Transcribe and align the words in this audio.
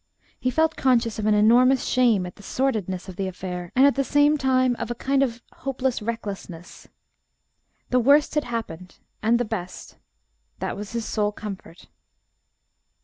He 0.39 0.49
felt 0.49 0.75
conscious 0.75 1.19
of 1.19 1.27
an 1.27 1.35
enormous 1.35 1.85
shame 1.85 2.25
at 2.25 2.35
the 2.35 2.41
sordidness 2.41 3.07
of 3.07 3.17
the 3.17 3.27
affair, 3.27 3.71
and 3.75 3.85
at 3.85 3.93
the 3.93 4.03
same 4.03 4.35
time 4.35 4.75
of 4.77 4.89
a 4.89 4.95
kind 4.95 5.21
of 5.21 5.43
hopeless 5.57 6.01
recklessness. 6.01 6.87
The 7.91 7.99
worst 7.99 8.33
had 8.33 8.45
happened 8.45 8.97
and 9.21 9.39
the 9.39 9.45
best 9.45 9.97
that 10.57 10.75
was 10.75 10.93
his 10.93 11.05
sole 11.05 11.31
comfort. 11.31 11.85